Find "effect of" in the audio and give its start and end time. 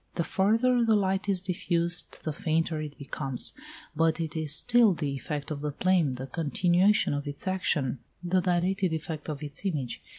5.11-5.61, 8.93-9.43